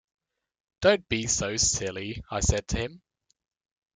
[0.81, 3.03] ‘Don’t be so silly,’ I said to him.